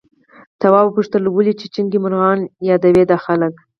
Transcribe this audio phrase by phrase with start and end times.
[0.61, 3.53] تواب وپوښتل ولې چیچونکي مرغان يادوي دا خلک؟